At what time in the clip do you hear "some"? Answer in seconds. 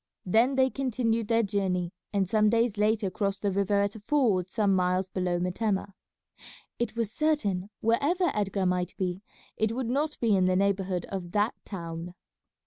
2.27-2.49, 4.49-4.75